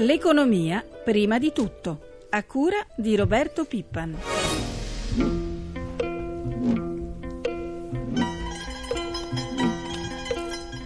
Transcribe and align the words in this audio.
L'economia 0.00 0.84
prima 1.04 1.38
di 1.38 1.52
tutto, 1.52 2.00
a 2.30 2.42
cura 2.44 2.80
di 2.96 3.16
Roberto 3.16 3.64
Pippan. 3.64 4.14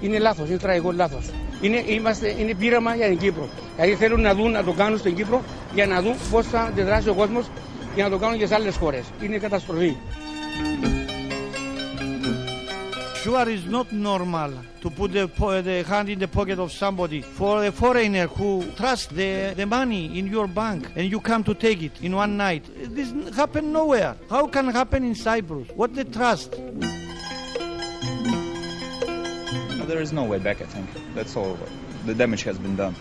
Είναι 0.01 0.19
λάθος, 0.19 0.49
είναι 0.49 0.59
τραγικό 0.59 0.93
λάθος. 0.93 1.31
Είναι, 1.61 1.85
είμαστε, 1.87 2.35
είναι 2.39 2.55
πείραμα 2.55 2.95
για 2.95 3.09
την 3.09 3.19
Κύπρο. 3.19 3.49
Δηλαδή 3.77 3.95
θέλουν 3.95 4.21
να 4.21 4.35
δουν, 4.35 4.51
να 4.51 4.65
το 4.65 4.73
κάνουν 4.73 4.99
στην 4.99 5.15
Κύπρο 5.15 5.43
για 5.75 5.87
να 5.87 6.03
δουν 6.03 6.15
πώς 6.31 6.47
θα 6.47 6.61
αντιδράσει 6.61 7.09
ο 7.09 7.15
κόσμος 7.15 7.47
για 7.95 8.05
να 8.05 8.11
το 8.11 8.19
κάνουν 8.19 8.39
και 8.39 8.47
σε 8.47 8.55
άλλες 8.55 8.77
χώρες. 8.77 9.05
Είναι 9.23 9.39
καταστροφή. 9.39 9.97
Sure 13.26 13.50
is 13.50 13.66
not 13.66 13.92
normal 13.92 14.54
to 14.82 14.92
put 14.92 15.12
the, 15.12 15.26
the 15.26 15.84
hand 15.88 16.10
in 16.10 16.20
the 16.20 16.28
pocket 16.28 16.60
of 16.60 16.72
somebody. 16.72 17.22
For 17.22 17.66
a 17.66 17.72
foreigner 17.72 18.28
who 18.28 18.72
trusts 18.74 19.08
the, 19.08 19.56
the 19.58 19.66
money 19.66 20.20
in 20.20 20.28
your 20.28 20.46
bank 20.46 20.92
and 20.96 21.10
you 21.10 21.20
come 21.20 21.44
to 21.46 21.56
take 21.56 21.82
it 21.82 22.00
in 22.04 22.16
one 22.16 22.38
night, 22.38 22.70
this 22.94 23.12
happened 23.36 23.74
nowhere. 23.74 24.16
How 24.30 24.46
can 24.46 24.68
happen 24.68 25.04
in 25.04 25.16
Cyprus? 25.16 25.68
What 25.74 25.96
the 25.96 26.04
trust? 26.04 26.52
There 29.88 30.02
is 30.04 30.14
no 30.14 30.24
way 30.26 30.38
back, 30.38 30.62
I 30.62 30.66
think. 30.66 30.88
That's 31.16 31.36
all. 31.36 31.58
The 32.06 32.14
damage 32.14 32.44
has 32.44 32.60
been 32.60 32.76
done. 32.76 32.94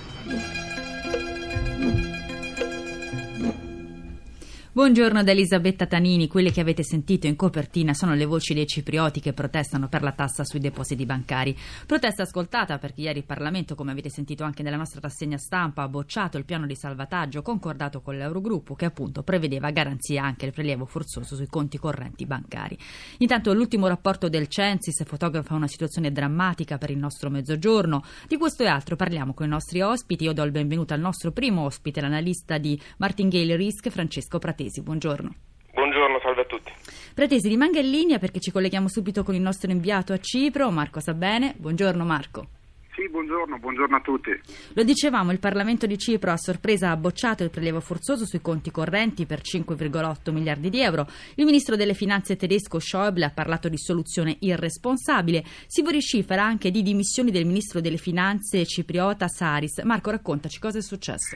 Buongiorno 4.75 5.23
da 5.23 5.31
Elisabetta 5.31 5.87
Tanini, 5.87 6.27
quelle 6.27 6.51
che 6.51 6.61
avete 6.61 6.83
sentito 6.83 7.29
in 7.29 7.37
copertina 7.37 7.95
sono 7.95 8.15
le 8.15 8.25
voci 8.25 8.55
dei 8.55 8.67
ciprioti 8.67 9.21
che 9.21 9.33
protestano 9.33 9.87
per 9.87 10.03
la 10.03 10.11
tassa 10.11 10.43
sui 10.43 10.59
depositi 10.59 11.07
bancari. 11.07 11.57
Protesta 11.87 12.25
ascoltata 12.25 12.79
perché 12.79 13.03
ieri 13.03 13.19
il 13.19 13.25
Parlamento, 13.25 13.77
come 13.77 13.93
avete 13.93 14.11
sentito 14.11 14.43
anche 14.43 14.65
nella 14.65 14.77
nostra 14.77 14.99
rassegna 15.01 15.39
stampa, 15.39 15.83
ha 15.83 15.89
bocciato 15.89 16.39
il 16.39 16.45
piano 16.45 16.67
di 16.67 16.75
salvataggio 16.75 17.41
concordato 17.41 18.01
con 18.01 18.17
l'Eurogruppo 18.17 18.75
che 18.75 18.87
appunto 18.87 19.23
prevedeva 19.23 19.71
garanzia 19.71 20.25
anche 20.25 20.47
il 20.47 20.53
prelievo 20.53 20.87
forzoso 20.87 21.37
sui 21.37 21.47
conti 21.47 21.79
correnti 21.79 22.27
bancari. 22.27 22.77
Intanto 23.19 23.55
l'ultimo 23.55 23.87
rapporto 23.87 24.29
del 24.29 24.49
Censis 24.49 25.05
fotografa 25.05 25.55
una 25.55 25.69
situazione 25.69 26.11
drammatica 26.11 26.79
per 26.79 26.91
il 26.91 26.99
nostro 26.99 27.31
mezzogiorno. 27.31 28.03
Di 28.27 28.37
questo 28.37 28.65
e 28.65 28.67
altro 28.67 28.97
parliamo 28.97 29.35
con 29.35 29.47
i 29.47 29.51
nostri 29.51 29.83
ospiti. 29.83 30.25
Io 30.25 30.33
do 30.33 30.43
il 30.43 30.51
benvenuto 30.51 30.95
al 30.95 31.01
nostro 31.01 31.31
primo 31.31 31.63
ospite, 31.63 32.01
l'analista 32.01 32.59
di 32.59 32.77
Martingale 32.97 33.55
Risk, 33.55 33.89
Francesco 33.91 34.41
Pratesi. 34.41 34.63
Buongiorno. 34.81 35.35
Buongiorno, 35.73 36.21
salve 36.23 36.43
a 36.43 36.45
tutti. 36.45 36.73
Pratesi, 37.15 37.49
rimanga 37.49 37.81
in 37.81 37.91
linea 37.91 38.19
perché 38.19 38.41
ci 38.41 38.51
colleghiamo 38.51 38.89
subito 38.89 39.23
con 39.23 39.35
il 39.35 39.41
nostro 39.41 39.71
inviato 39.71 40.13
a 40.13 40.19
Cipro, 40.19 40.71
Marco 40.71 41.01
Sabene. 41.01 41.55
Buongiorno 41.57 42.05
Marco. 42.05 42.49
Sì, 42.95 43.09
buongiorno, 43.11 43.59
buongiorno 43.59 43.97
a 43.97 44.01
tutti. 44.01 44.31
Lo 44.75 44.85
dicevamo, 44.85 45.33
il 45.33 45.41
Parlamento 45.41 45.85
di 45.85 45.99
Cipro 45.99 46.31
a 46.31 46.37
sorpresa 46.37 46.91
ha 46.91 46.97
bocciato 46.97 47.43
il 47.43 47.51
prelievo 47.51 47.81
forzoso 47.81 48.25
sui 48.25 48.41
conti 48.41 48.71
correnti 48.71 49.27
per 49.27 49.41
5,8 49.41 50.33
miliardi 50.33 50.71
di 50.71 50.81
euro. 50.81 51.09
Il 51.35 51.45
ministro 51.45 51.75
delle 51.75 51.95
finanze 51.95 52.37
tedesco 52.37 52.79
Schäuble 52.79 53.25
ha 53.25 53.31
parlato 53.31 53.69
di 53.69 53.79
soluzione 53.79 54.37
irresponsabile. 54.39 55.43
Si 55.67 55.83
vocifera 55.83 56.45
anche 56.45 56.71
di 56.71 56.83
dimissioni 56.83 57.33
del 57.33 57.47
ministro 57.47 57.81
delle 57.81 57.97
finanze 57.97 58.65
cipriota 58.65 59.27
Saris. 59.27 59.79
Marco, 59.83 60.13
raccontaci 60.13 60.61
cosa 60.61 60.79
è 60.79 60.83
successo. 60.83 61.35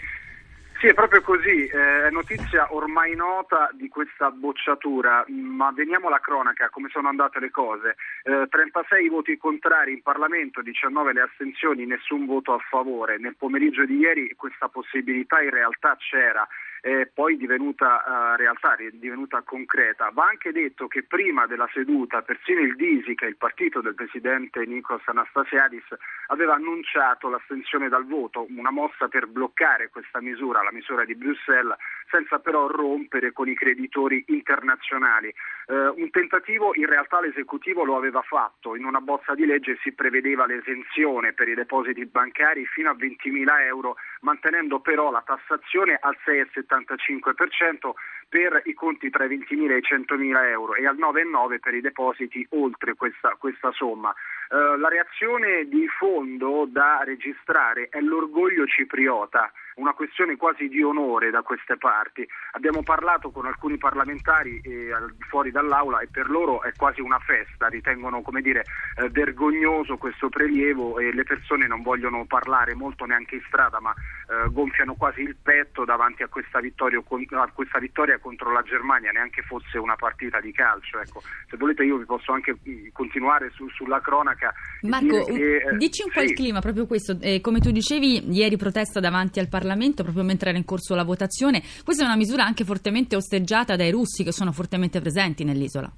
Sì, 0.79 0.87
è 0.87 0.95
proprio 0.95 1.23
così, 1.23 1.67
eh, 1.67 2.07
è 2.07 2.11
notizia 2.11 2.73
ormai 2.73 3.17
nota 3.17 3.69
di 3.73 3.89
questa 3.89 4.31
bocciatura, 4.31 5.25
ma 5.27 5.73
veniamo 5.73 6.07
alla 6.07 6.20
cronaca, 6.20 6.69
come 6.69 6.89
sono 6.89 7.09
andate 7.09 7.41
le 7.41 7.51
cose. 7.51 7.97
Eh, 8.23 8.47
36 8.48 9.09
voti 9.09 9.37
contrari 9.39 9.95
in 9.95 10.03
Parlamento, 10.03 10.62
19 10.62 11.12
le 11.15 11.23
astensioni, 11.23 11.85
nessun 11.85 12.27
voto 12.27 12.53
a 12.53 12.59
favore. 12.70 13.19
Nel 13.19 13.35
pomeriggio 13.37 13.85
di 13.85 13.97
ieri 13.97 14.33
questa 14.37 14.69
possibilità 14.69 15.41
in 15.41 15.51
realtà 15.51 15.97
c'era 15.97 16.47
è 16.81 17.07
poi 17.12 17.37
divenuta 17.37 18.03
uh, 18.05 18.37
realtà, 18.37 18.77
è 18.77 18.89
divenuta 18.93 19.43
concreta. 19.43 20.11
Va 20.12 20.27
anche 20.29 20.53
detto 20.53 20.87
che 20.87 21.03
prima 21.03 21.47
della 21.47 21.69
seduta 21.73 22.23
persino 22.23 22.61
il 22.61 22.77
Disi, 22.77 23.14
che 23.14 23.27
è 23.27 23.29
il 23.29 23.36
partito 23.36 23.80
del 23.80 23.95
presidente 23.95 24.64
Nikos 24.64 25.02
Anastasiadis, 25.07 25.86
aveva 26.29 26.55
annunciato 26.55 27.29
l'astensione 27.29 27.89
dal 27.89 28.07
voto, 28.07 28.47
una 28.51 28.70
mossa 28.70 29.08
per 29.08 29.27
bloccare 29.27 29.91
questa 29.91 30.20
misura, 30.20 30.63
la 30.63 30.73
misura 30.73 31.05
di 31.05 31.14
Bruxelles, 31.14 31.77
senza 32.11 32.39
però 32.39 32.67
rompere 32.67 33.33
con 33.33 33.48
i 33.48 33.55
creditori 33.55 34.24
internazionali. 34.29 35.33
Uh, 35.67 35.92
un 36.01 36.11
tentativo 36.11 36.74
in 36.74 36.86
realtà 36.86 37.20
l'esecutivo 37.20 37.85
lo 37.85 37.96
aveva 37.96 38.23
fatto, 38.23 38.74
in 38.74 38.85
una 38.85 39.01
bozza 39.01 39.35
di 39.35 39.45
legge 39.45 39.79
si 39.83 39.92
prevedeva 39.92 40.46
l'esenzione 40.46 41.35
per 41.35 41.48
i 41.48 41.55
depositi 41.55 42.07
bancari 42.07 42.64
fino 42.67 42.91
a 42.91 42.95
20.000 42.95 43.61
euro, 43.67 43.96
mantenendo 44.20 44.80
però 44.80 45.11
la 45.11 45.23
tassazione 45.24 45.98
al 46.01 46.17
6,75 46.24 47.29
75% 47.29 47.92
per 48.29 48.63
i 48.64 48.75
conti 48.75 49.11
tra 49.11 49.25
i 49.25 49.29
20.000 49.29 49.70
e 49.70 49.77
i 49.77 49.83
100.000 49.83 50.45
euro 50.51 50.75
e 50.75 50.86
al 50.86 50.96
9,9% 50.96 51.58
per 51.61 51.75
i 51.75 51.80
depositi 51.80 52.46
oltre 52.51 52.95
questa, 52.95 53.36
questa 53.39 53.70
somma. 53.73 54.14
Uh, 54.48 54.79
la 54.79 54.89
reazione 54.89 55.64
di 55.69 55.86
fondo 55.89 56.67
da 56.69 57.02
registrare 57.05 57.89
è 57.90 58.01
l'orgoglio 58.01 58.67
cipriota, 58.67 59.51
una 59.78 59.92
questione 59.92 60.36
quasi 60.36 60.68
di 60.68 60.83
onore 60.83 61.30
da 61.30 61.42
queste 61.42 61.77
parti. 61.77 62.27
Abbiamo 62.52 62.83
parlato 62.83 63.30
con 63.30 63.46
alcuni 63.46 63.78
parlamentari 63.78 64.61
eh, 64.62 64.90
fuori 65.28 65.50
dall'aula 65.50 66.00
e 66.00 66.08
per 66.11 66.28
loro 66.28 66.62
è 66.62 66.72
quasi 66.77 67.00
una 67.00 67.18
festa, 67.18 67.68
ritengono 67.68 68.20
come 68.22 68.42
dire, 68.42 68.64
eh, 68.96 69.08
vergognoso 69.08 69.96
questo 69.96 70.28
prelievo 70.28 70.98
e 70.98 71.12
le 71.12 71.22
persone 71.22 71.66
non 71.66 71.83
vogliono 71.83 72.24
parlare 72.27 72.74
molto 72.74 73.05
neanche 73.05 73.36
in 73.36 73.42
strada, 73.46 73.80
ma 73.80 73.92
eh, 73.92 74.50
gonfiano 74.50 74.94
quasi 74.94 75.20
il 75.20 75.36
petto 75.40 75.84
davanti 75.84 76.22
a 76.22 76.28
questa, 76.28 76.60
vittoria, 76.60 76.98
a 76.98 77.50
questa 77.52 77.78
vittoria 77.78 78.18
contro 78.18 78.52
la 78.52 78.62
Germania, 78.62 79.12
neanche 79.12 79.42
fosse 79.42 79.78
una 79.78 79.96
partita 79.96 80.40
di 80.40 80.52
calcio. 80.52 81.00
Ecco. 81.00 81.22
Se 81.48 81.56
volete 81.56 81.84
io 81.84 81.96
vi 81.96 82.05
posso 82.05 82.33
anche 82.33 82.56
continuare 82.92 83.50
su, 83.55 83.68
sulla 83.68 84.00
cronaca. 84.00 84.52
Marco, 84.83 85.24
che, 85.24 85.56
eh, 85.56 85.77
dici 85.77 86.02
un 86.02 86.10
po' 86.12 86.22
il 86.22 86.34
clima, 86.34 86.60
proprio 86.60 86.86
questo. 86.86 87.16
Eh, 87.20 87.40
come 87.40 87.60
tu 87.60 87.70
dicevi, 87.70 88.30
ieri 88.33 88.56
protesta 88.56 88.98
davanti 88.98 89.39
al 89.39 89.48
Parlamento 89.48 89.66
proprio 90.02 90.24
mentre 90.24 90.51
era 90.51 90.58
in 90.58 90.64
corso 90.64 90.95
la 90.95 91.05
votazione. 91.05 91.62
Questa 91.84 92.02
è 92.02 92.06
una 92.06 92.17
misura 92.17 92.45
anche 92.45 92.64
fortemente 92.64 93.17
osteggiata 93.17 93.77
dai 93.77 93.90
russi 93.90 94.24
che 94.24 94.33
sono 94.33 94.52
fortemente 94.52 95.01
presenti 95.01 95.45
nell'isola. 95.45 95.92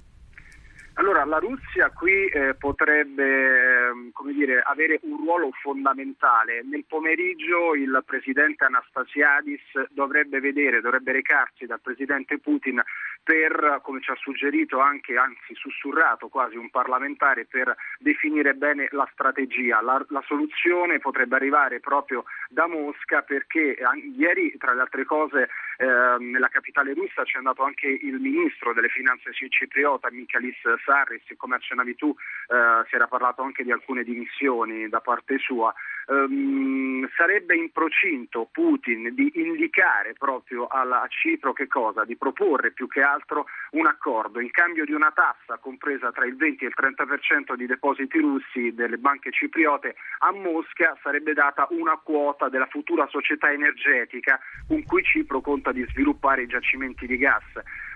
Allora, 1.01 1.25
la 1.25 1.39
Russia 1.39 1.89
qui 1.89 2.27
eh, 2.27 2.53
potrebbe 2.53 3.23
eh, 3.25 4.33
dire, 4.35 4.61
avere 4.63 4.99
un 5.01 5.17
ruolo 5.17 5.49
fondamentale. 5.59 6.61
Nel 6.63 6.85
pomeriggio 6.87 7.73
il 7.73 8.03
presidente 8.05 8.65
Anastasiadis 8.65 9.63
dovrebbe 9.89 10.39
vedere, 10.39 10.79
dovrebbe 10.79 11.11
recarsi 11.11 11.65
dal 11.65 11.81
presidente 11.81 12.37
Putin 12.37 12.79
per, 13.23 13.79
come 13.81 13.99
ci 14.01 14.11
ha 14.11 14.15
suggerito 14.15 14.79
anche, 14.79 15.17
anzi 15.17 15.55
sussurrato 15.55 16.27
quasi 16.27 16.55
un 16.55 16.69
parlamentare, 16.69 17.45
per 17.45 17.75
definire 17.97 18.53
bene 18.53 18.87
la 18.91 19.07
strategia. 19.11 19.81
La, 19.81 20.05
la 20.09 20.23
soluzione 20.27 20.99
potrebbe 20.99 21.35
arrivare 21.35 21.79
proprio 21.79 22.25
da 22.47 22.67
Mosca 22.67 23.23
perché 23.23 23.75
ieri, 24.15 24.55
tra 24.59 24.73
le 24.73 24.81
altre 24.81 25.05
cose, 25.05 25.49
eh, 25.77 26.17
nella 26.19 26.49
capitale 26.49 26.93
russa 26.93 27.23
c'è 27.23 27.39
andato 27.39 27.63
anche 27.63 27.87
il 27.87 28.19
ministro 28.19 28.71
delle 28.71 28.89
finanze 28.89 29.31
cipriota, 29.33 30.11
Michalis 30.11 30.59
Sarris, 30.91 31.23
come 31.37 31.55
accennavi 31.55 31.95
tu, 31.95 32.09
eh, 32.09 32.85
si 32.89 32.95
era 32.95 33.07
parlato 33.07 33.41
anche 33.41 33.63
di 33.63 33.71
alcune 33.71 34.03
dimissioni 34.03 34.89
da 34.89 34.99
parte 34.99 35.37
sua. 35.37 35.73
Um, 36.07 37.07
sarebbe 37.15 37.55
in 37.55 37.71
procinto 37.71 38.47
Putin 38.51 39.13
di 39.13 39.31
indicare 39.35 40.13
proprio 40.17 40.67
alla, 40.67 41.01
a 41.01 41.07
Cipro 41.07 41.53
che 41.53 41.67
cosa? 41.67 42.03
Di 42.05 42.15
proporre 42.15 42.71
più 42.71 42.87
che 42.87 43.01
altro 43.01 43.45
un 43.71 43.85
accordo 43.85 44.39
in 44.39 44.51
cambio 44.51 44.85
di 44.85 44.93
una 44.93 45.11
tassa 45.11 45.57
compresa 45.59 46.11
tra 46.11 46.25
il 46.25 46.35
20 46.35 46.65
e 46.65 46.67
il 46.67 46.73
30% 46.75 47.55
di 47.55 47.65
depositi 47.65 48.19
russi 48.19 48.73
delle 48.73 48.97
banche 48.97 49.31
cipriote 49.31 49.95
a 50.19 50.31
Mosca 50.31 50.97
sarebbe 51.01 51.33
data 51.33 51.67
una 51.71 51.97
quota 52.01 52.49
della 52.49 52.67
futura 52.67 53.07
società 53.07 53.51
energetica 53.51 54.39
con 54.67 54.83
cui 54.83 55.03
Cipro 55.03 55.41
conta 55.41 55.71
di 55.71 55.85
sviluppare 55.89 56.43
i 56.43 56.47
giacimenti 56.47 57.05
di 57.05 57.17
gas. 57.17 57.43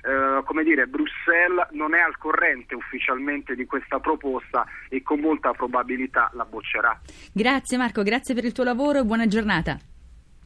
Uh, 0.06 0.44
come 0.44 0.64
dire, 0.64 0.86
Bruxelles 0.86 1.68
non 1.72 1.96
è 1.96 2.00
al 2.00 2.18
corrente 2.18 2.76
ufficialmente 2.76 3.56
di 3.56 3.66
questa 3.66 4.00
proposta 4.00 4.66
e 4.88 5.02
con 5.02 5.20
molta 5.20 5.52
probabilità 5.52 6.30
la 6.34 6.46
boccerà. 6.46 7.00
Grazie 7.34 7.78
Marco, 7.78 7.95
grazie 8.04 8.34
per 8.34 8.46
il 8.46 8.52
tuo 8.52 8.64
lavoro 8.64 9.00
e 9.00 9.04
buona 9.04 9.28
giornata. 9.28 9.78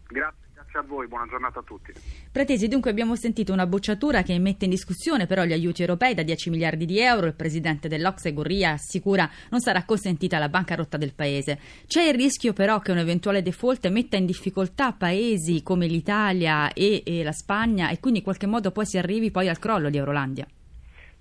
Grazie. 0.07 0.48
Grazie 0.69 0.80
a 0.81 0.84
voi, 0.84 1.07
buona 1.07 1.25
giornata 1.25 1.60
a 1.60 1.63
tutti. 1.63 1.92
Pratesi, 2.31 2.68
dunque 2.68 2.92
abbiamo 2.92 3.16
sentito 3.16 3.51
una 3.51 3.66
bocciatura 3.66 4.22
che 4.22 4.38
mette 4.38 4.66
in 4.66 4.72
discussione 4.72 5.25
però 5.25 5.44
gli 5.44 5.51
aiuti 5.51 5.81
europei 5.81 6.13
da 6.13 6.22
10 6.22 6.51
miliardi 6.51 6.86
di 6.86 7.00
euro. 7.00 7.25
Il 7.25 7.34
presidente 7.34 7.88
dell'Ocse 7.88 8.34
Gurria 8.34 8.74
assicura 8.74 9.28
non 9.50 9.62
sarà 9.62 9.84
consentita 9.84 10.38
la 10.38 10.48
bancarotta 10.48 10.98
del 10.98 11.16
paese. 11.16 11.60
C'è 11.88 12.04
il 12.04 12.13
rischio 12.13 12.54
però 12.54 12.80
che 12.81 12.92
un 12.92 13.00
eventuale 13.00 13.42
default 13.42 13.88
metta 13.90 14.16
in 14.16 14.28
difficoltà 14.28 14.92
paesi 14.92 15.63
come 15.63 15.88
l'Italia 15.88 16.72
e, 16.72 17.02
e 17.04 17.24
la 17.24 17.31
Spagna 17.31 17.90
e 17.90 18.00
quindi 18.00 18.19
in 18.19 18.25
qualche 18.25 18.45
modo 18.45 18.72
poi 18.72 18.86
si 18.86 19.00
arrivi 19.00 19.31
poi 19.31 19.50
al 19.50 19.57
crollo 19.57 19.90
di 19.90 19.98
Eurolandia. 19.98 20.45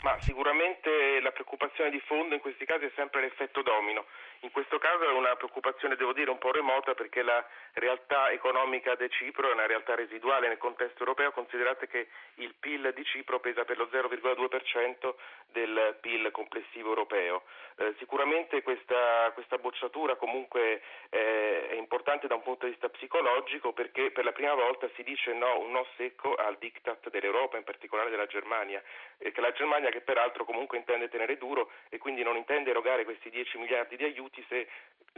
Ma 0.03 0.15
sicuramente 0.21 0.91
la 1.21 1.33
preoccupazione 1.33 1.91
di 1.91 2.01
fondo 2.01 2.35
in 2.35 2.41
questi 2.41 2.65
casi 2.65 2.87
è 2.87 2.93
sempre 2.95 3.21
l'effetto 3.21 3.63
domino. 3.63 4.07
In 4.41 4.51
questo 4.51 4.79
caso 4.79 5.05
è 5.05 5.13
una 5.13 5.35
preoccupazione, 5.37 5.97
devo 5.97 6.13
dire, 6.13 6.31
un 6.31 6.39
po' 6.39 6.53
remota 6.53 6.95
perché 6.95 7.23
la 7.23 7.45
realtà 7.75 8.31
economica 8.31 8.95
di 8.95 9.09
Cipro 9.11 9.49
è 9.49 9.53
una 9.53 9.67
realtà 9.67 9.95
residuale 9.95 10.49
nel 10.49 10.59
contesto 10.59 11.01
europeo, 11.01 11.33
considerate 11.33 11.89
che 11.89 12.09
il 12.37 12.55
PIL 12.55 12.93
di 12.95 13.05
Cipro 13.05 13.41
pesa 13.41 13.65
per 13.65 13.79
lo 13.79 13.89
0,2% 13.91 15.15
del 15.51 15.97
PIL 16.01 16.31
complessivo 16.31 16.91
europeo. 16.91 17.43
Eh, 17.81 17.95
sicuramente 17.99 18.63
questa, 18.63 19.31
questa, 19.35 19.57
bocciatura 19.57 20.17
comunque 20.17 20.83
eh, 21.11 21.69
è 21.69 21.75
importante 21.75 22.27
da 22.27 22.35
un 22.35 22.43
punto 22.43 22.65
di 22.65 22.73
vista 22.73 22.89
psicologico 22.89 23.73
perché 23.73 24.11
per 24.11 24.25
la 24.25 24.33
prima 24.33 24.55
volta 24.55 24.89
si 24.97 25.05
dice 25.05 25.33
no, 25.33 25.61
un 25.61 25.71
no 25.71 25.87
secco 25.97 26.35
al 26.35 26.57
diktat 26.59 27.09
dell'Europa, 27.09 27.57
in 27.57 27.63
particolare 27.63 28.11
della 28.11 28.27
Germania, 28.27 28.83
eh, 29.19 29.31
che 29.31 29.41
la 29.41 29.53
Germania 29.53 29.91
che 29.91 30.01
peraltro 30.01 30.45
comunque 30.45 30.77
intende 30.77 31.09
tenere 31.19 31.37
duro 31.37 31.71
e 31.89 31.99
quindi 31.99 32.23
non 32.23 32.37
intende 32.37 32.71
erogare 32.71 33.03
questi 33.05 33.29
10 33.29 33.59
miliardi 33.59 33.97
di 33.97 34.05
aiuti 34.05 34.45
se 34.49 34.69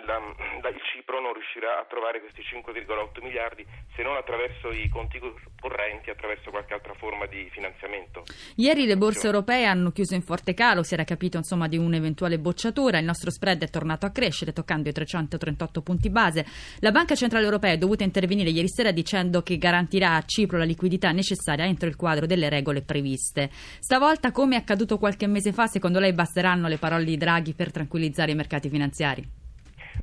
la, 0.06 0.18
la, 0.62 0.68
il 0.68 0.80
Cipro 0.92 1.20
non 1.20 1.32
riuscirà 1.32 1.78
a 1.78 1.84
trovare 1.84 2.20
questi 2.20 2.42
5,8 2.42 3.22
miliardi 3.22 3.66
se 3.94 4.02
non 4.02 4.16
attraverso 4.16 4.70
i 4.70 4.88
conti 4.88 5.18
correnti, 5.60 6.10
attraverso 6.10 6.50
qualche 6.50 6.74
altra 6.74 6.94
forma 6.94 7.26
di 7.26 7.48
finanziamento. 7.50 8.24
Ieri 8.56 8.86
le 8.86 8.96
borse 8.96 9.26
europee 9.26 9.64
hanno 9.64 9.90
chiuso 9.90 10.14
in 10.14 10.22
forte 10.22 10.54
calo, 10.54 10.82
si 10.82 10.94
era 10.94 11.04
capito 11.04 11.36
insomma 11.36 11.68
di 11.68 11.76
un'eventuale 11.76 12.38
bocciatura, 12.38 12.98
il 12.98 13.04
nostro 13.04 13.30
spread 13.30 13.62
è 13.62 13.68
tornato 13.68 14.06
a 14.06 14.10
crescere 14.10 14.52
toccando 14.52 14.88
i 14.88 14.92
338 14.92 15.82
punti 15.82 16.10
base. 16.10 16.46
La 16.80 16.90
Banca 16.90 17.14
Centrale 17.14 17.44
Europea 17.44 17.72
è 17.72 17.78
dovuta 17.78 18.04
intervenire 18.04 18.50
ieri 18.50 18.68
sera 18.68 18.92
dicendo 18.92 19.42
che 19.42 19.58
garantirà 19.58 20.14
a 20.14 20.22
Cipro 20.22 20.58
la 20.58 20.64
liquidità 20.64 21.10
necessaria 21.12 21.64
entro 21.64 21.88
il 21.88 21.96
quadro 21.96 22.26
delle 22.26 22.48
regole 22.48 22.82
previste. 22.82 23.50
Stavolta, 23.52 24.32
come 24.32 24.56
è 24.56 24.58
accaduto 24.58 24.98
qualche 24.98 25.26
mese 25.26 25.52
fa, 25.52 25.66
secondo 25.66 25.98
lei 25.98 26.12
basteranno 26.12 26.68
le 26.68 26.78
parole 26.78 27.04
di 27.04 27.16
Draghi 27.16 27.54
per 27.54 27.70
tranquillizzare 27.70 28.32
i 28.32 28.34
mercati 28.34 28.68
finanziari? 28.68 29.39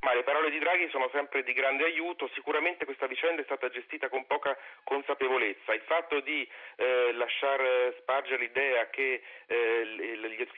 Ma 0.01 0.13
le 0.13 0.23
parole 0.23 0.49
di 0.49 0.59
Draghi 0.59 0.89
sono 0.89 1.09
sempre 1.11 1.44
di 1.44 1.53
grande 1.53 1.85
aiuto, 1.85 2.29
sicuramente 2.33 2.85
questa 2.85 3.07
vicenda 3.07 3.41
è 3.41 3.45
stata 3.45 3.69
gestita 3.69 4.09
con 4.09 4.25
poca 4.27 4.57
consapevolezza. 4.83 5.73
Il 5.73 5.81
fatto 5.81 6.19
di 6.19 6.47
eh, 6.75 7.11
lasciar 7.13 7.94
spargere 7.99 8.38
l'idea 8.38 8.89
che 8.89 9.21
eh, 9.47 9.83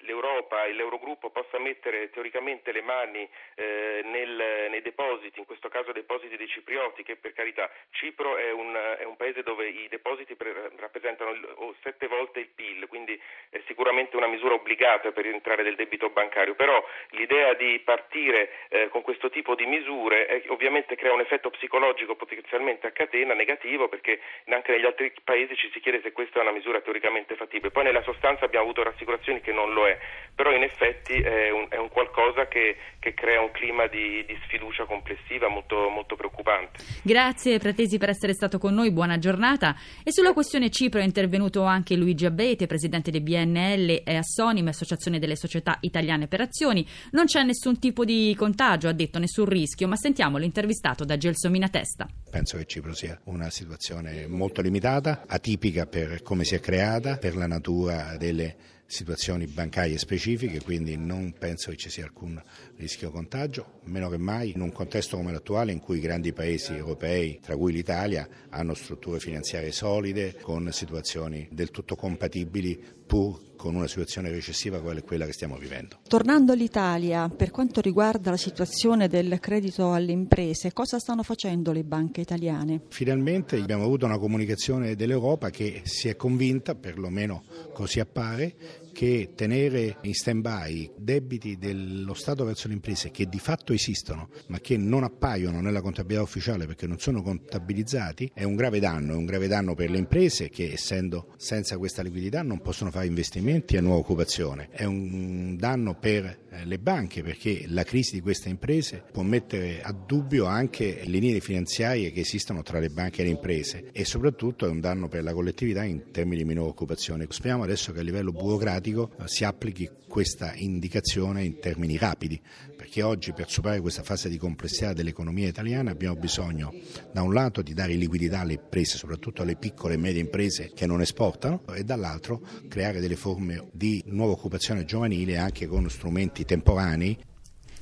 l'Europa 0.01 0.65
e 0.65 0.73
l'Eurogruppo 0.73 1.29
possa 1.29 1.57
mettere 1.57 2.09
teoricamente 2.09 2.71
le 2.71 2.81
mani 2.81 3.29
eh, 3.55 4.01
nel, 4.03 4.67
nei 4.69 4.81
depositi, 4.81 5.39
in 5.39 5.45
questo 5.45 5.69
caso 5.69 5.91
depositi 5.91 6.35
dei 6.35 6.47
ciprioti, 6.47 7.03
che 7.03 7.15
per 7.15 7.33
carità 7.33 7.69
Cipro 7.91 8.37
è 8.37 8.51
un, 8.51 8.75
è 8.97 9.03
un 9.03 9.15
paese 9.15 9.43
dove 9.43 9.67
i 9.67 9.87
depositi 9.87 10.35
pre- 10.35 10.71
rappresentano 10.77 11.31
il, 11.31 11.47
oh, 11.55 11.75
sette 11.81 12.07
volte 12.07 12.39
il 12.39 12.49
PIL, 12.49 12.87
quindi 12.87 13.19
è 13.49 13.61
sicuramente 13.67 14.15
una 14.15 14.27
misura 14.27 14.55
obbligata 14.55 15.11
per 15.11 15.23
rientrare 15.23 15.63
del 15.63 15.75
debito 15.75 16.09
bancario, 16.09 16.55
però 16.55 16.85
l'idea 17.11 17.53
di 17.53 17.79
partire 17.83 18.67
eh, 18.69 18.89
con 18.89 19.01
questo 19.01 19.28
tipo 19.29 19.55
di 19.55 19.65
misure 19.65 20.27
eh, 20.27 20.49
ovviamente 20.49 20.95
crea 20.95 21.13
un 21.13 21.21
effetto 21.21 21.49
psicologico 21.49 22.15
potenzialmente 22.15 22.87
a 22.87 22.91
catena 22.91 23.33
negativo 23.33 23.87
perché 23.87 24.19
anche 24.49 24.71
negli 24.71 24.85
altri 24.85 25.11
paesi 25.23 25.55
ci 25.55 25.69
si 25.73 25.79
chiede 25.79 26.01
se 26.01 26.11
questa 26.11 26.39
è 26.39 26.41
una 26.41 26.51
misura 26.51 26.81
teoricamente 26.81 27.35
fattibile. 27.35 27.71
Poi 27.71 27.83
nella 27.83 28.03
sostanza 28.03 28.45
abbiamo 28.45 28.65
avuto 28.65 28.83
rassicurazioni 28.83 29.41
che 29.41 29.51
non 29.51 29.73
lo 29.73 29.87
è, 29.87 29.97
però 30.35 30.51
in 30.53 30.63
effetti 30.63 31.13
è 31.13 31.49
un, 31.49 31.67
è 31.69 31.77
un 31.77 31.89
qualcosa 31.89 32.47
che, 32.47 32.75
che, 32.99 33.13
crea 33.13 33.41
un 33.41 33.51
clima 33.51 33.87
di, 33.87 34.23
di 34.25 34.37
sfiducia 34.43 34.85
complessiva 34.85 35.47
molto, 35.47 35.89
molto, 35.89 36.15
preoccupante. 36.15 36.79
Grazie 37.03 37.57
Pratesi 37.59 37.97
per 37.97 38.09
essere 38.09 38.33
stato 38.33 38.57
con 38.57 38.73
noi, 38.73 38.91
buona 38.91 39.17
giornata. 39.17 39.75
E 40.03 40.11
sulla 40.11 40.33
questione 40.33 40.69
Cipro 40.69 40.99
è 40.99 41.03
intervenuto 41.03 41.63
anche 41.63 41.95
Luigi 41.95 42.25
Abete, 42.25 42.67
presidente 42.67 43.11
del 43.11 43.21
BNL 43.21 44.03
e 44.05 44.15
Assonime, 44.15 44.69
Associazione 44.69 45.19
delle 45.19 45.35
Società 45.35 45.77
Italiane 45.81 46.27
per 46.27 46.41
Azioni. 46.41 46.85
Non 47.11 47.25
c'è 47.25 47.43
nessun 47.43 47.79
tipo 47.79 48.05
di 48.05 48.35
contagio, 48.37 48.87
ha 48.87 48.93
detto 48.93 49.08
nessun 49.17 49.45
rischio, 49.45 49.87
ma 49.87 49.95
sentiamo 49.95 50.37
l'intervistato 50.37 51.05
da 51.05 51.17
Gelsomina 51.17 51.69
Testa. 51.69 52.07
Penso 52.29 52.57
che 52.57 52.65
Cipro 52.65 52.93
sia 52.93 53.19
una 53.25 53.49
situazione 53.49 54.27
molto 54.27 54.61
limitata, 54.61 55.23
atipica 55.25 55.87
per 55.87 56.21
come 56.21 56.43
si 56.43 56.55
è 56.55 56.59
creata, 56.59 57.17
per 57.17 57.35
la 57.35 57.47
natura 57.47 58.17
delle 58.17 58.77
situazioni 58.89 59.45
bancarie 59.45 59.99
specifiche, 59.99 60.61
quindi 60.61 60.97
non 60.97 61.33
penso 61.37 61.69
che 61.69 61.77
ci 61.77 61.89
sia 61.89 62.05
alcun 62.05 62.41
rischio 62.77 63.11
contagio, 63.11 63.81
meno 63.83 64.09
che 64.09 64.17
mai 64.17 64.51
in 64.53 64.61
un 64.61 64.71
contesto 64.71 65.15
come 65.15 65.31
l'attuale 65.31 65.71
in 65.71 65.79
cui 65.79 65.97
i 65.97 66.01
grandi 66.01 66.33
paesi 66.33 66.73
europei, 66.73 67.39
tra 67.39 67.55
cui 67.55 67.71
l'Italia, 67.71 68.27
hanno 68.49 68.73
strutture 68.73 69.19
finanziarie 69.19 69.71
solide, 69.71 70.35
con 70.41 70.71
situazioni 70.71 71.47
del 71.51 71.69
tutto 71.69 71.95
compatibili 71.95 72.97
pur 73.05 73.47
con 73.59 73.75
una 73.75 73.87
situazione 73.87 74.29
recessiva 74.29 74.79
quale 74.79 75.03
quella 75.03 75.25
che 75.25 75.33
stiamo 75.33 75.57
vivendo. 75.57 75.99
Tornando 76.07 76.53
all'Italia, 76.53 77.27
per 77.27 77.51
quanto 77.51 77.81
riguarda 77.81 78.29
la 78.29 78.37
situazione 78.37 79.09
del 79.09 79.37
credito 79.41 79.91
alle 79.91 80.13
imprese, 80.13 80.71
cosa 80.71 80.97
stanno 80.97 81.23
facendo 81.23 81.73
le 81.73 81.83
banche 81.83 82.18
italiane? 82.21 82.81
Finalmente 82.89 83.57
abbiamo 83.57 83.83
avuto 83.83 84.05
una 84.05 84.17
comunicazione 84.17 84.95
dell'Europa 84.95 85.49
che 85.49 85.81
si 85.83 86.07
è 86.07 86.15
convinta, 86.15 86.75
perlomeno 86.75 87.43
così 87.73 87.99
appare, 87.99 88.55
che 88.99 89.31
tenere 89.33 89.97
in 90.01 90.13
stand-by 90.13 90.91
debiti 90.97 91.57
dello 91.57 92.13
Stato 92.13 92.43
verso 92.43 92.67
le 92.67 92.73
imprese 92.73 93.11
che 93.11 93.27
di 93.27 93.39
fatto 93.39 93.71
esistono 93.71 94.29
ma 94.47 94.59
che 94.59 94.75
non 94.75 95.03
appaiono 95.03 95.61
nella 95.61 95.81
contabilità 95.81 96.21
ufficiale 96.21 96.65
perché 96.65 96.85
non 96.85 96.99
sono 96.99 97.21
contabilizzati 97.21 98.29
è 98.33 98.43
un 98.43 98.55
grave 98.55 98.79
danno, 98.79 99.13
è 99.13 99.15
un 99.15 99.23
grave 99.25 99.47
danno 99.47 99.73
per 99.73 99.89
le 99.89 99.99
imprese 99.99 100.49
che 100.49 100.73
essendo 100.73 101.33
senza 101.37 101.77
questa 101.77 102.01
liquidità 102.01 102.41
non 102.41 102.59
possono 102.59 102.91
fare 102.91 103.05
investimenti 103.05 103.75
e 103.77 103.81
nuova 103.81 103.99
occupazione, 103.99 104.67
è 104.71 104.83
un 104.83 105.55
danno 105.57 105.97
per 105.97 106.47
le 106.65 106.79
banche 106.79 107.23
perché 107.23 107.65
la 107.67 107.83
crisi 107.83 108.15
di 108.15 108.21
queste 108.21 108.49
imprese 108.49 109.03
può 109.11 109.23
mettere 109.23 109.81
a 109.81 109.91
dubbio 109.91 110.45
anche 110.45 111.01
le 111.05 111.19
linee 111.19 111.39
finanziarie 111.39 112.11
che 112.11 112.21
esistono 112.21 112.63
tra 112.63 112.79
le 112.79 112.89
banche 112.89 113.21
e 113.21 113.25
le 113.25 113.31
imprese 113.31 113.89
e 113.91 114.05
soprattutto 114.05 114.65
è 114.65 114.69
un 114.69 114.79
danno 114.79 115.07
per 115.07 115.23
la 115.23 115.33
collettività 115.33 115.83
in 115.83 116.11
termini 116.11 116.37
di 116.37 116.45
minore 116.45 116.69
occupazione. 116.69 117.27
Speriamo 117.29 117.63
adesso 117.63 117.91
che 117.91 117.99
a 117.99 118.03
livello 118.03 118.31
burocratico 118.31 119.11
eh, 119.17 119.23
si 119.25 119.43
applichi 119.43 119.89
questa 120.07 120.53
indicazione 120.55 121.43
in 121.43 121.59
termini 121.59 121.97
rapidi 121.97 122.39
perché 122.79 123.01
oggi 123.01 123.33
per 123.33 123.49
superare 123.49 123.81
questa 123.81 124.03
fase 124.03 124.29
di 124.29 124.37
complessità 124.37 124.93
dell'economia 124.93 125.49
italiana 125.49 125.91
abbiamo 125.91 126.15
bisogno 126.15 126.73
da 127.11 127.21
un 127.23 127.33
lato 127.33 127.61
di 127.61 127.73
dare 127.73 127.91
liquidità 127.95 128.39
alle 128.39 128.53
imprese, 128.53 128.95
soprattutto 128.95 129.41
alle 129.41 129.57
piccole 129.57 129.95
e 129.95 129.97
medie 129.97 130.21
imprese 130.21 130.71
che 130.73 130.85
non 130.85 131.01
esportano 131.01 131.63
e 131.75 131.83
dall'altro 131.83 132.39
creare 132.69 133.01
delle 133.01 133.17
forme 133.17 133.67
di 133.73 134.01
nuova 134.05 134.31
occupazione 134.31 134.85
giovanile 134.85 135.35
anche 135.35 135.67
con 135.67 135.89
strumenti 135.89 136.45
temporanei 136.45 137.17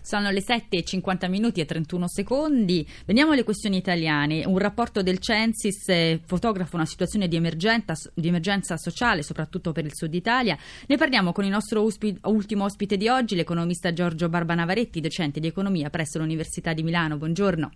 sono 0.07 0.29
le 0.29 0.41
7 0.41 0.77
e 0.77 0.83
50 0.83 1.27
minuti 1.27 1.59
e 1.59 1.65
31 1.65 2.07
secondi. 2.07 2.87
Veniamo 3.05 3.33
alle 3.33 3.43
questioni 3.43 3.75
italiane. 3.75 4.45
Un 4.45 4.57
rapporto 4.57 5.01
del 5.01 5.19
Censis 5.19 5.89
eh, 5.89 6.21
fotografa 6.25 6.77
una 6.77 6.85
situazione 6.85 7.27
di 7.27 7.35
emergenza, 7.35 7.93
di 8.13 8.29
emergenza, 8.29 8.77
sociale, 8.77 9.21
soprattutto 9.21 9.73
per 9.73 9.83
il 9.83 9.93
sud 9.93 10.13
Italia. 10.13 10.57
Ne 10.87 10.95
parliamo 10.95 11.33
con 11.33 11.43
il 11.43 11.49
nostro 11.49 11.83
uspi, 11.83 12.17
ultimo 12.23 12.63
ospite 12.63 12.95
di 12.95 13.09
oggi, 13.09 13.35
l'economista 13.35 13.91
Giorgio 13.91 14.29
Barbanavaretti, 14.29 15.01
docente 15.01 15.41
di 15.41 15.47
economia 15.47 15.89
presso 15.89 16.19
l'Università 16.19 16.71
di 16.71 16.83
Milano. 16.83 17.17
Buongiorno. 17.17 17.71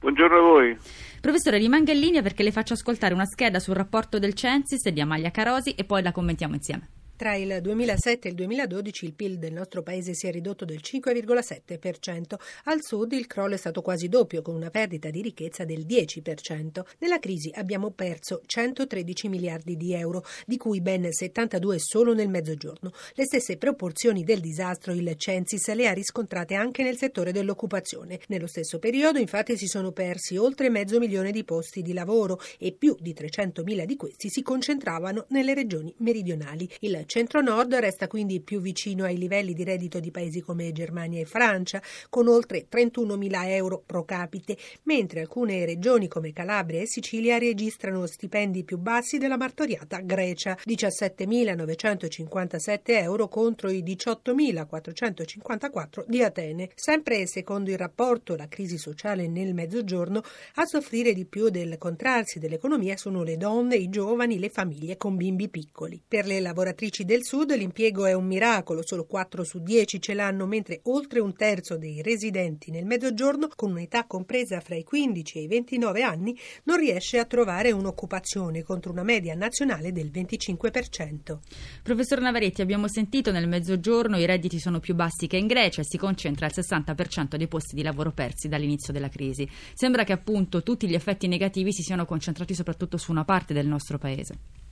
Buongiorno 0.00 0.36
a 0.36 0.42
voi. 0.42 0.76
Professore, 1.18 1.56
rimanga 1.56 1.92
in 1.92 2.00
linea 2.00 2.20
perché 2.20 2.42
le 2.42 2.52
faccio 2.52 2.74
ascoltare 2.74 3.14
una 3.14 3.24
scheda 3.24 3.58
sul 3.58 3.74
rapporto 3.74 4.18
del 4.18 4.34
Censis 4.34 4.86
di 4.90 5.00
Amalia 5.00 5.30
Carosi 5.30 5.70
e 5.70 5.84
poi 5.84 6.02
la 6.02 6.12
commentiamo 6.12 6.54
insieme. 6.54 6.99
Tra 7.20 7.34
il 7.34 7.58
2007 7.60 8.28
e 8.28 8.30
il 8.30 8.36
2012 8.36 9.04
il 9.04 9.12
PIL 9.12 9.36
del 9.36 9.52
nostro 9.52 9.82
paese 9.82 10.14
si 10.14 10.26
è 10.26 10.30
ridotto 10.30 10.64
del 10.64 10.80
5,7%. 10.82 12.38
Al 12.64 12.82
sud 12.82 13.12
il 13.12 13.26
crollo 13.26 13.52
è 13.52 13.58
stato 13.58 13.82
quasi 13.82 14.08
doppio, 14.08 14.40
con 14.40 14.54
una 14.54 14.70
perdita 14.70 15.10
di 15.10 15.20
ricchezza 15.20 15.66
del 15.66 15.84
10%. 15.84 16.80
Nella 17.00 17.18
crisi 17.18 17.50
abbiamo 17.52 17.90
perso 17.90 18.40
113 18.46 19.28
miliardi 19.28 19.76
di 19.76 19.92
euro, 19.92 20.24
di 20.46 20.56
cui 20.56 20.80
ben 20.80 21.12
72 21.12 21.78
solo 21.78 22.14
nel 22.14 22.30
mezzogiorno. 22.30 22.90
Le 23.12 23.24
stesse 23.26 23.58
proporzioni 23.58 24.24
del 24.24 24.40
disastro 24.40 24.94
il 24.94 25.14
Censis 25.18 25.74
le 25.74 25.88
ha 25.88 25.92
riscontrate 25.92 26.54
anche 26.54 26.82
nel 26.82 26.96
settore 26.96 27.32
dell'occupazione. 27.32 28.18
Nello 28.28 28.46
stesso 28.46 28.78
periodo, 28.78 29.18
infatti, 29.18 29.58
si 29.58 29.66
sono 29.66 29.92
persi 29.92 30.38
oltre 30.38 30.70
mezzo 30.70 30.98
milione 30.98 31.32
di 31.32 31.44
posti 31.44 31.82
di 31.82 31.92
lavoro 31.92 32.40
e 32.58 32.72
più 32.72 32.96
di 32.98 33.12
300 33.12 33.62
mila 33.62 33.84
di 33.84 33.96
questi 33.96 34.30
si 34.30 34.40
concentravano 34.40 35.26
nelle 35.28 35.52
regioni 35.52 35.92
meridionali. 35.98 36.66
Il 36.80 37.08
centro-nord 37.10 37.74
resta 37.74 38.06
quindi 38.06 38.40
più 38.40 38.60
vicino 38.60 39.02
ai 39.02 39.18
livelli 39.18 39.52
di 39.52 39.64
reddito 39.64 39.98
di 39.98 40.12
paesi 40.12 40.42
come 40.42 40.70
Germania 40.70 41.20
e 41.20 41.24
Francia, 41.24 41.82
con 42.08 42.28
oltre 42.28 42.68
31.000 42.70 43.48
euro 43.48 43.82
pro 43.84 44.04
capite, 44.04 44.56
mentre 44.84 45.22
alcune 45.22 45.64
regioni 45.64 46.06
come 46.06 46.32
Calabria 46.32 46.80
e 46.80 46.86
Sicilia 46.86 47.36
registrano 47.36 48.06
stipendi 48.06 48.62
più 48.62 48.78
bassi 48.78 49.18
della 49.18 49.36
martoriata 49.36 49.98
Grecia, 49.98 50.56
17.957 50.64 52.78
euro 52.84 53.26
contro 53.26 53.70
i 53.70 53.82
18.454 53.82 56.04
di 56.06 56.22
Atene. 56.22 56.70
Sempre 56.76 57.26
secondo 57.26 57.70
il 57.70 57.78
rapporto 57.78 58.36
La 58.36 58.46
crisi 58.46 58.78
sociale 58.78 59.26
nel 59.26 59.52
mezzogiorno, 59.52 60.22
a 60.54 60.64
soffrire 60.64 61.12
di 61.12 61.24
più 61.24 61.48
del 61.48 61.76
contrarsi 61.76 62.38
dell'economia 62.38 62.96
sono 62.96 63.24
le 63.24 63.36
donne, 63.36 63.74
i 63.74 63.88
giovani, 63.88 64.38
le 64.38 64.50
famiglie 64.50 64.96
con 64.96 65.16
bimbi 65.16 65.48
piccoli. 65.48 66.00
Per 66.06 66.24
le 66.24 66.38
lavoratrici 66.38 66.98
sindaci 67.00 67.04
del 67.04 67.24
sud 67.24 67.54
l'impiego 67.54 68.06
è 68.06 68.12
un 68.12 68.26
miracolo, 68.26 68.82
solo 68.84 69.04
4 69.04 69.44
su 69.44 69.60
10 69.60 70.00
ce 70.00 70.14
l'hanno, 70.14 70.46
mentre 70.46 70.80
oltre 70.84 71.20
un 71.20 71.34
terzo 71.34 71.76
dei 71.76 72.02
residenti 72.02 72.70
nel 72.70 72.84
mezzogiorno, 72.84 73.48
con 73.54 73.70
un'età 73.70 74.04
compresa 74.06 74.60
fra 74.60 74.74
i 74.74 74.84
15 74.84 75.38
e 75.38 75.42
i 75.42 75.46
29 75.46 76.02
anni, 76.02 76.38
non 76.64 76.78
riesce 76.78 77.18
a 77.18 77.24
trovare 77.24 77.72
un'occupazione 77.72 78.62
contro 78.62 78.92
una 78.92 79.02
media 79.02 79.34
nazionale 79.34 79.92
del 79.92 80.10
25%. 80.10 81.38
Professor 81.82 82.20
Navaretti, 82.20 82.62
abbiamo 82.62 82.88
sentito 82.88 83.30
nel 83.32 83.48
mezzogiorno 83.48 84.18
i 84.18 84.26
redditi 84.26 84.58
sono 84.58 84.80
più 84.80 84.94
bassi 84.94 85.26
che 85.26 85.36
in 85.36 85.46
Grecia 85.46 85.80
e 85.80 85.84
si 85.84 85.96
concentra 85.96 86.46
il 86.46 86.52
60% 86.54 87.36
dei 87.36 87.48
posti 87.48 87.74
di 87.74 87.82
lavoro 87.82 88.12
persi 88.12 88.48
dall'inizio 88.48 88.92
della 88.92 89.08
crisi. 89.08 89.48
Sembra 89.74 90.04
che 90.04 90.12
appunto 90.12 90.62
tutti 90.62 90.88
gli 90.88 90.94
effetti 90.94 91.26
negativi 91.26 91.72
si 91.72 91.82
siano 91.82 92.04
concentrati 92.04 92.54
soprattutto 92.54 92.96
su 92.96 93.10
una 93.10 93.24
parte 93.24 93.54
del 93.54 93.66
nostro 93.66 93.98
paese. 93.98 94.68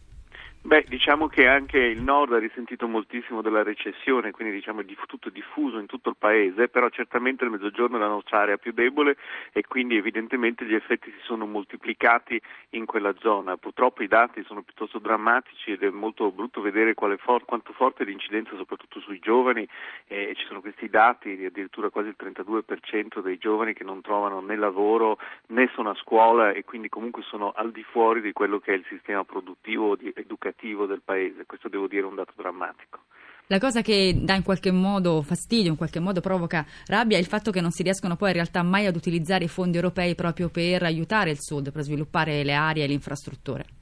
Beh, 0.69 0.85
diciamo 0.87 1.29
che 1.29 1.47
anche 1.47 1.79
il 1.79 2.03
nord 2.03 2.35
ha 2.35 2.39
risentito 2.39 2.87
moltissimo 2.87 3.41
della 3.41 3.63
recessione, 3.63 4.33
quindi 4.33 4.53
diciamo 4.53 4.83
è 4.83 4.85
tutto 5.07 5.31
diffuso 5.31 5.79
in 5.79 5.87
tutto 5.87 6.11
il 6.11 6.17
paese, 6.19 6.69
però 6.69 6.91
certamente 6.91 7.43
il 7.43 7.51
mezzogiorno 7.51 7.97
è 7.97 7.99
la 7.99 8.09
nostra 8.09 8.41
area 8.41 8.59
più 8.59 8.73
debole 8.75 9.17
e 9.55 9.63
quindi 9.67 9.97
evidentemente 9.97 10.67
gli 10.67 10.75
effetti 10.75 11.11
si 11.11 11.21
sono 11.23 11.47
moltiplicati 11.47 12.39
in 12.73 12.85
quella 12.85 13.15
zona. 13.19 13.57
Purtroppo 13.57 14.03
i 14.03 14.09
dati 14.09 14.45
sono 14.45 14.61
piuttosto 14.61 14.99
drammatici 14.99 15.71
ed 15.71 15.85
è 15.85 15.89
molto 15.89 16.31
brutto 16.31 16.61
vedere 16.61 16.93
for- 17.17 17.47
quanto 17.47 17.73
forte 17.73 18.03
è 18.03 18.07
l'incidenza 18.07 18.55
soprattutto 18.55 19.01
sui 19.01 19.21
giovani 19.21 19.67
e 20.07 20.35
ci 20.37 20.45
sono 20.45 20.61
questi 20.61 20.91
dati 20.91 21.35
di 21.35 21.47
addirittura 21.47 21.89
quasi 21.89 22.09
il 22.09 22.17
32% 22.19 23.23
dei 23.23 23.39
giovani 23.39 23.73
che 23.73 23.85
non 23.85 24.03
trovano 24.03 24.41
né 24.41 24.55
lavoro 24.55 25.17
né 25.47 25.71
sono 25.73 25.89
a 25.89 25.95
scuola 25.95 26.53
e 26.53 26.65
quindi 26.65 26.91
comunque 26.91 27.23
sono 27.23 27.53
al 27.57 27.73
di 27.73 27.85
fuori 27.85 28.21
di 28.21 28.35
quello 28.35 28.59
che 28.59 28.75
è 28.75 28.77
il 28.77 28.85
sistema 28.87 29.25
produttivo 29.25 29.97
educativo 29.99 30.57
educativo 30.59 30.87
del 30.87 31.03
paese, 31.05 31.47
questo 31.47 31.69
devo 31.69 31.87
dire 31.87 32.03
è 32.03 32.07
un 32.07 32.17
dato 32.17 32.33
drammatico. 32.37 33.05
La 33.47 33.59
cosa 33.59 33.81
che 33.81 34.19
dà 34.21 34.35
in 34.35 34.43
qualche 34.43 34.71
modo 34.71 35.23
fastidio, 35.23 35.71
in 35.71 35.77
qualche 35.77 36.01
modo 36.01 36.21
provoca 36.21 36.67
rabbia 36.87 37.17
è 37.17 37.21
il 37.21 37.27
fatto 37.27 37.51
che 37.51 37.63
non 37.63 37.71
si 37.71 37.83
riescono 37.83 38.17
poi 38.17 38.29
in 38.29 38.35
realtà 38.35 38.63
mai 38.63 38.85
ad 38.85 38.97
utilizzare 38.97 39.45
i 39.45 39.49
fondi 39.49 39.77
europei 39.77 40.15
proprio 40.15 40.51
per 40.51 40.83
aiutare 40.83 41.31
il 41.31 41.41
Sud, 41.41 41.73
per 41.73 41.83
sviluppare 41.83 42.45
le 42.45 42.53
aree 42.53 42.85
e 42.85 42.87
le 42.89 42.93
infrastrutture. 42.93 43.78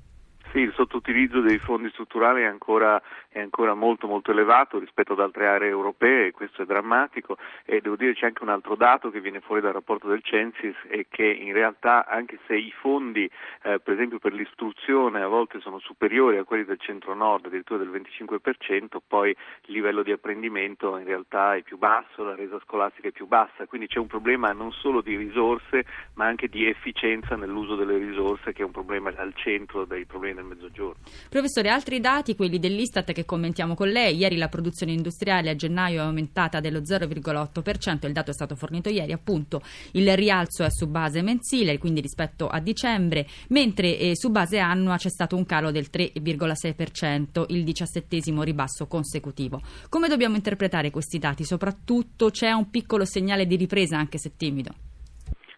Sì, 0.53 0.61
il 0.61 0.73
sottoutilizzo 0.75 1.41
dei 1.41 1.59
fondi 1.59 1.89
strutturali 1.91 2.43
è 2.43 2.47
ancora, 2.47 3.01
è 3.29 3.41
ancora, 3.41 3.75
molto 3.75 4.07
molto 4.07 4.31
elevato 4.31 4.79
rispetto 4.79 5.13
ad 5.13 5.21
altre 5.21 5.47
aree 5.47 5.69
europee, 5.69 6.31
questo 6.31 6.63
è 6.63 6.67
drammatico. 6.67 7.37
E 7.65 7.81
devo 7.81 7.97
dire 7.97 8.15
c'è 8.15 8.27
anche 8.27 8.43
un 8.43 8.49
altro 8.49 8.77
dato 8.77 9.11
che 9.11 9.21
viene 9.21 9.41
fuori 9.41 9.61
dal 9.61 9.73
rapporto 9.73 10.09
del 10.09 10.23
Censis 10.23 10.77
e 10.89 11.07
che 11.11 11.27
in 11.27 11.53
realtà 11.53 12.07
anche 12.07 12.39
se 12.47 12.57
i 12.57 12.73
fondi 12.81 13.29
eh, 13.63 13.81
per 13.81 13.95
esempio 13.95 14.19
per 14.19 14.33
l'istruzione 14.33 15.21
a 15.21 15.27
volte 15.27 15.61
sono 15.61 15.79
superiori 15.79 16.39
a 16.39 16.45
quelli 16.45 16.65
del 16.65 16.79
centro-nord, 16.79 17.47
addirittura 17.47 17.83
del 17.83 17.91
25%, 17.91 18.99
poi 19.07 19.31
il 19.31 19.73
livello 19.73 20.03
di 20.03 20.13
apprendimento 20.13 20.97
in 20.97 21.05
realtà 21.05 21.57
è 21.57 21.63
più 21.63 21.77
basso, 21.77 22.23
la 22.23 22.35
resa 22.35 22.59
scolastica 22.61 23.09
è 23.09 23.13
più 23.13 23.27
bassa, 23.27 23.67
quindi 23.67 23.89
c'è 23.89 23.99
un 23.99 24.07
problema 24.07 24.53
non 24.53 24.73
solo 24.73 25.01
di 25.01 25.17
risorse 25.17 25.85
ma 26.15 26.27
anche 26.27 26.49
di 26.49 26.67
efficienza 26.67 27.37
nell'uso 27.37 27.75
delle 27.75 27.99
risorse 27.99 28.53
che 28.53 28.63
è 28.63 28.65
un 28.65 28.71
problema 28.71 29.13
al 29.17 29.35
centro 29.35 29.85
dei 29.85 30.05
problemi 30.07 30.36
del 30.37 30.45
mezzogiorno. 30.45 31.03
Professore, 31.29 31.69
altri 31.69 32.01
dati, 32.01 32.37
quelli 32.37 32.59
dell'Istat 32.59 33.13
che 33.13 33.25
commentiamo 33.25 33.75
con 33.75 33.89
lei. 33.89 34.17
Ieri 34.17 34.37
la 34.37 34.49
produzione 34.49 34.93
industriale 34.93 35.51
a 35.51 35.57
gennaio 35.57 36.01
è 36.01 36.05
aumentata 36.05 36.61
dello 36.61 36.81
0,8%, 36.81 38.07
il 38.07 38.13
dato 38.13 38.31
è 38.31 38.35
stato 38.35 38.55
fornito 38.55 38.89
ieri, 38.89 39.13
appunto 39.13 39.63
il 39.93 40.15
rialzo 40.17 40.63
è 40.63 40.71
su 40.71 40.87
base 40.87 41.23
mensile, 41.23 41.79
quindi 41.79 42.01
rispetto 42.01 42.49
a 42.49 42.61
dicembre, 42.61 43.27
mentre 43.49 43.99
eh, 43.99 44.17
su 44.17 44.31
base 44.31 44.59
annua 44.59 44.97
c'è 44.97 45.11
stato 45.11 45.37
un 45.37 45.45
calo 45.45 45.71
del 45.71 45.89
3,6%, 45.93 47.47
il 47.49 47.65
diciassettesimo 47.65 48.43
ribasso 48.43 48.87
consecutivo. 48.87 49.61
Come 49.89 50.09
dobbiamo 50.09 50.37
interpretare 50.37 50.91
questi 50.91 51.19
dati? 51.19 51.45
Soprattutto 51.45 52.31
c'è 52.31 52.53
un 52.53 52.71
piccolo 52.71 53.05
segnale 53.05 53.47
di 53.47 53.57
ripresa, 53.57 53.99
anche 53.99 54.19
se 54.19 54.37
timido. 54.37 54.86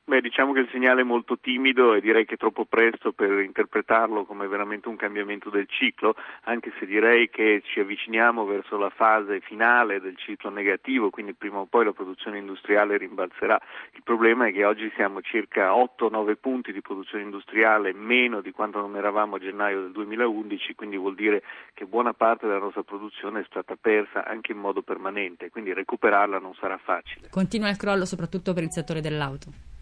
Beh, 0.09 0.23
diciamo 0.23 0.55
che 0.55 0.61
il 0.61 0.69
segnale 0.73 1.03
è 1.03 1.05
molto 1.05 1.39
timido 1.39 1.93
e 1.93 2.01
direi 2.01 2.25
che 2.25 2.37
è 2.37 2.39
troppo 2.39 2.65
presto 2.65 3.13
per 3.13 3.41
interpretarlo 3.41 4.25
come 4.25 4.49
veramente 4.49 4.89
un 4.89 4.97
cambiamento 4.97 5.51
del 5.51 5.67
ciclo, 5.69 6.15
anche 6.45 6.73
se 6.79 6.87
direi 6.87 7.29
che 7.29 7.61
ci 7.63 7.81
avviciniamo 7.81 8.47
verso 8.47 8.79
la 8.79 8.89
fase 8.89 9.41
finale 9.41 10.01
del 10.01 10.17
ciclo 10.17 10.49
negativo, 10.49 11.11
quindi 11.11 11.35
prima 11.35 11.59
o 11.59 11.67
poi 11.67 11.85
la 11.85 11.93
produzione 11.93 12.39
industriale 12.39 12.97
rimbalzerà. 12.97 13.61
Il 13.93 14.03
problema 14.03 14.47
è 14.47 14.53
che 14.53 14.65
oggi 14.65 14.91
siamo 14.95 15.21
circa 15.21 15.73
8-9 15.73 16.37
punti 16.41 16.73
di 16.73 16.81
produzione 16.81 17.25
industriale 17.25 17.93
meno 17.93 18.41
di 18.41 18.51
quanto 18.51 18.81
non 18.81 18.97
eravamo 18.97 19.37
a 19.37 19.39
gennaio 19.39 19.83
del 19.83 19.93
2011, 19.93 20.75
quindi 20.75 20.97
vuol 20.97 21.17
dire 21.17 21.43
che 21.75 21.85
buona 21.85 22.15
parte 22.15 22.47
della 22.47 22.61
nostra 22.61 22.83
produzione 22.83 23.41
è 23.41 23.45
stata 23.45 23.77
persa 23.79 24.25
anche 24.25 24.53
in 24.53 24.59
modo 24.59 24.81
permanente, 24.81 25.51
quindi 25.51 25.75
recuperarla 25.75 26.39
non 26.39 26.55
sarà 26.55 26.79
facile. 26.79 27.29
Continua 27.29 27.69
il 27.69 27.77
crollo 27.77 28.07
soprattutto 28.07 28.55
per 28.55 28.63
il 28.63 28.73
settore 28.73 29.03
dell'auto 29.03 29.77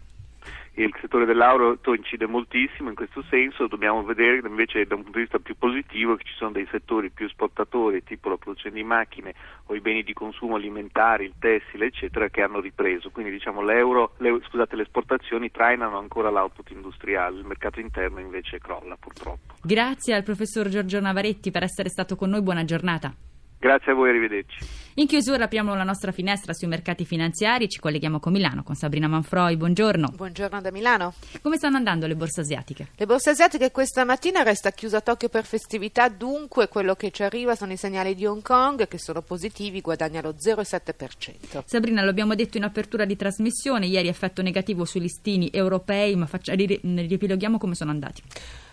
il 0.83 0.95
settore 1.01 1.25
dell'auto 1.25 1.93
incide 1.93 2.27
moltissimo 2.27 2.89
in 2.89 2.95
questo 2.95 3.23
senso, 3.29 3.67
dobbiamo 3.67 4.03
vedere 4.03 4.41
invece 4.47 4.85
da 4.85 4.95
un 4.95 5.01
punto 5.01 5.17
di 5.17 5.23
vista 5.23 5.39
più 5.39 5.57
positivo 5.57 6.15
che 6.15 6.23
ci 6.23 6.33
sono 6.35 6.51
dei 6.51 6.67
settori 6.69 7.09
più 7.09 7.25
esportatori, 7.25 8.03
tipo 8.03 8.29
la 8.29 8.37
produzione 8.37 8.75
di 8.75 8.83
macchine 8.83 9.33
o 9.65 9.75
i 9.75 9.81
beni 9.81 10.03
di 10.03 10.13
consumo 10.13 10.55
alimentari, 10.55 11.25
il 11.25 11.33
tessile, 11.39 11.87
eccetera, 11.87 12.29
che 12.29 12.41
hanno 12.41 12.59
ripreso. 12.59 13.09
Quindi 13.09 13.31
diciamo 13.31 13.63
l'euro, 13.63 14.13
le, 14.17 14.39
scusate, 14.47 14.75
le 14.75 14.83
esportazioni 14.83 15.49
trainano 15.49 15.97
ancora 15.97 16.29
l'output 16.29 16.69
industriale, 16.69 17.39
il 17.39 17.45
mercato 17.45 17.79
interno 17.79 18.19
invece 18.19 18.59
crolla 18.59 18.95
purtroppo. 18.99 19.55
Grazie 19.63 20.13
al 20.13 20.23
professor 20.23 20.67
Giorgio 20.67 20.99
Navaretti 20.99 21.49
per 21.49 21.63
essere 21.63 21.89
stato 21.89 22.15
con 22.15 22.29
noi, 22.29 22.41
buona 22.41 22.63
giornata. 22.63 23.26
Grazie 23.59 23.91
a 23.91 23.95
voi, 23.95 24.09
arrivederci. 24.09 24.85
In 24.99 25.07
chiusura 25.07 25.43
apriamo 25.43 25.75
la 25.75 25.83
nostra 25.83 26.11
finestra 26.11 26.53
sui 26.53 26.67
mercati 26.67 27.05
finanziari, 27.05 27.69
ci 27.69 27.79
colleghiamo 27.79 28.19
con 28.19 28.33
Milano 28.33 28.63
con 28.63 28.75
Sabrina 28.75 29.07
Manfroi, 29.07 29.55
buongiorno. 29.55 30.13
Buongiorno 30.15 30.59
da 30.61 30.71
Milano. 30.71 31.13
Come 31.41 31.57
stanno 31.57 31.77
andando 31.77 32.07
le 32.07 32.15
borse 32.15 32.41
asiatiche? 32.41 32.89
Le 32.95 33.05
borse 33.05 33.31
asiatiche 33.31 33.71
questa 33.71 34.05
mattina 34.05 34.41
resta 34.41 34.71
chiusa 34.71 34.97
a 34.97 35.01
Tokyo 35.01 35.29
per 35.29 35.45
festività, 35.45 36.07
dunque 36.09 36.67
quello 36.67 36.95
che 36.95 37.11
ci 37.11 37.21
arriva 37.23 37.55
sono 37.55 37.73
i 37.73 37.77
segnali 37.77 38.15
di 38.15 38.25
Hong 38.25 38.41
Kong 38.41 38.87
che 38.87 38.97
sono 38.97 39.21
positivi, 39.21 39.81
guadagna 39.81 40.21
lo 40.21 40.33
0,7%. 40.33 41.63
Sabrina, 41.65 42.03
lo 42.03 42.09
abbiamo 42.09 42.33
detto 42.33 42.57
in 42.57 42.63
apertura 42.63 43.05
di 43.05 43.15
trasmissione, 43.15 43.85
ieri 43.85 44.07
effetto 44.07 44.41
negativo 44.41 44.85
sui 44.85 45.01
listini 45.01 45.49
europei, 45.51 46.15
ma 46.15 46.25
faccia, 46.25 46.53
riepiloghiamo 46.55 47.57
come 47.59 47.75
sono 47.75 47.91
andati. 47.91 48.21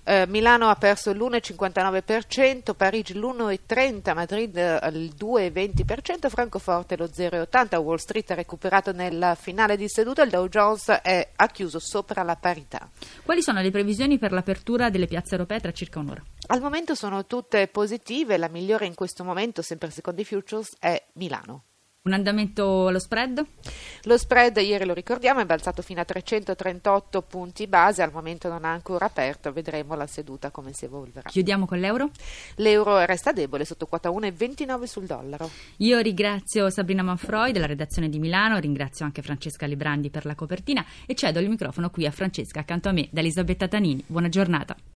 Eh, 0.06 0.26
Milano 0.26 0.68
ha 0.68 0.74
perso 0.74 1.12
l'1,59%, 1.12 2.74
Parigi 2.74 3.14
l'1,30%, 3.14 4.14
Madrid 4.14 4.56
eh, 4.56 4.78
il 4.92 5.14
2,20%, 5.18 6.28
Francoforte 6.28 6.96
lo 6.96 7.06
0,80%, 7.06 7.76
Wall 7.76 7.96
Street 7.96 8.30
ha 8.30 8.34
recuperato 8.34 8.92
nella 8.92 9.34
finale 9.34 9.78
di 9.78 9.88
seduta, 9.88 10.22
il 10.22 10.30
Dow 10.30 10.46
Jones 10.48 10.88
è, 11.02 11.30
ha 11.34 11.46
chiuso 11.48 11.78
sopra 11.78 12.22
la 12.22 12.36
parità. 12.36 12.88
Quali 13.24 13.40
sono 13.40 13.62
le 13.62 13.70
previsioni 13.70 14.18
per 14.18 14.32
l'apertura 14.32 14.90
delle 14.90 15.06
piazze 15.06 15.32
europee 15.32 15.60
tra 15.60 15.72
circa 15.72 16.00
un'ora? 16.00 16.22
Al 16.48 16.60
momento 16.60 16.94
sono 16.94 17.24
tutte 17.24 17.66
positive, 17.68 18.36
la 18.36 18.48
migliore 18.48 18.84
in 18.84 18.94
questo 18.94 19.24
momento, 19.24 19.62
sempre 19.62 19.90
secondo 19.90 20.20
i 20.20 20.24
futures, 20.24 20.76
è 20.78 21.02
Milano. 21.14 21.62
Un 22.06 22.12
andamento 22.12 22.88
allo 22.88 22.98
spread? 22.98 23.42
Lo 24.02 24.18
spread, 24.18 24.58
ieri 24.58 24.84
lo 24.84 24.92
ricordiamo, 24.92 25.40
è 25.40 25.46
balzato 25.46 25.80
fino 25.80 26.02
a 26.02 26.04
338 26.04 27.22
punti 27.22 27.66
base, 27.66 28.02
al 28.02 28.12
momento 28.12 28.46
non 28.50 28.66
ha 28.66 28.72
ancora 28.72 29.06
aperto, 29.06 29.50
vedremo 29.54 29.94
la 29.94 30.06
seduta 30.06 30.50
come 30.50 30.74
si 30.74 30.84
evolverà. 30.84 31.30
Chiudiamo 31.30 31.64
con 31.64 31.78
l'euro? 31.78 32.10
L'euro 32.56 33.02
resta 33.06 33.32
debole, 33.32 33.64
sotto 33.64 33.86
quota 33.86 34.10
1,29 34.10 34.84
sul 34.84 35.06
dollaro. 35.06 35.48
Io 35.78 35.98
ringrazio 36.00 36.68
Sabrina 36.68 37.02
Manfroi 37.02 37.52
della 37.52 37.64
redazione 37.64 38.10
di 38.10 38.18
Milano, 38.18 38.58
ringrazio 38.58 39.06
anche 39.06 39.22
Francesca 39.22 39.64
Librandi 39.64 40.10
per 40.10 40.26
la 40.26 40.34
copertina 40.34 40.84
e 41.06 41.14
cedo 41.14 41.40
il 41.40 41.48
microfono 41.48 41.88
qui 41.88 42.04
a 42.04 42.10
Francesca 42.10 42.60
accanto 42.60 42.90
a 42.90 42.92
me 42.92 43.08
da 43.10 43.20
Elisabetta 43.20 43.66
Tanini. 43.66 44.04
Buona 44.06 44.28
giornata. 44.28 44.76